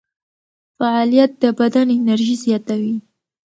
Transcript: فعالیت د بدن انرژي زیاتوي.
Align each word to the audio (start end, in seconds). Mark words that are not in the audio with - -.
فعالیت 0.77 1.31
د 1.41 1.43
بدن 1.59 1.87
انرژي 1.97 2.35
زیاتوي. 2.43 2.95